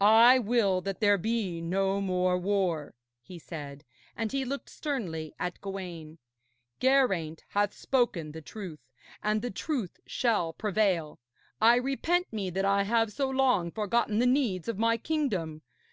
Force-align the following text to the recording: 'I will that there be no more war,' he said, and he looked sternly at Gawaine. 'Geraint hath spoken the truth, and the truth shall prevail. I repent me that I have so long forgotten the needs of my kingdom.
'I 0.00 0.40
will 0.40 0.80
that 0.80 0.98
there 0.98 1.16
be 1.16 1.60
no 1.60 2.00
more 2.00 2.36
war,' 2.36 2.94
he 3.22 3.38
said, 3.38 3.84
and 4.16 4.32
he 4.32 4.44
looked 4.44 4.68
sternly 4.68 5.32
at 5.38 5.60
Gawaine. 5.60 6.18
'Geraint 6.80 7.44
hath 7.50 7.72
spoken 7.72 8.32
the 8.32 8.42
truth, 8.42 8.80
and 9.22 9.40
the 9.40 9.52
truth 9.52 10.00
shall 10.04 10.52
prevail. 10.52 11.20
I 11.60 11.76
repent 11.76 12.32
me 12.32 12.50
that 12.50 12.64
I 12.64 12.82
have 12.82 13.12
so 13.12 13.30
long 13.30 13.70
forgotten 13.70 14.18
the 14.18 14.26
needs 14.26 14.66
of 14.66 14.78
my 14.80 14.96
kingdom. 14.96 15.62